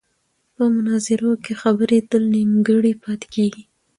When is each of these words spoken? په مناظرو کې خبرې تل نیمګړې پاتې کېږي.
په 0.55 0.63
مناظرو 0.73 1.31
کې 1.43 1.53
خبرې 1.61 1.99
تل 2.09 2.23
نیمګړې 2.33 2.93
پاتې 3.03 3.27
کېږي. 3.35 3.63